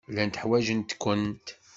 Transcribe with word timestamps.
Llant 0.11 0.41
ḥwajent-kent. 0.41 1.47